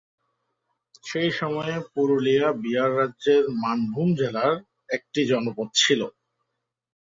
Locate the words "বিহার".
2.61-2.91